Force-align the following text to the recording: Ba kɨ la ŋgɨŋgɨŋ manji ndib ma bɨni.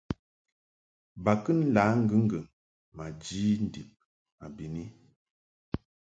Ba 1.23 1.33
kɨ 1.43 1.51
la 1.73 1.83
ŋgɨŋgɨŋ 2.03 2.43
manji 2.95 3.41
ndib 3.65 3.89
ma 4.37 4.45
bɨni. 4.55 4.83